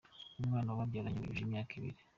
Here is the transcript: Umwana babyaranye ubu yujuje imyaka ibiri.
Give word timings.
Umwana 0.39 0.77
babyaranye 0.77 1.17
ubu 1.19 1.27
yujuje 1.29 1.43
imyaka 1.45 1.71
ibiri. 1.79 1.99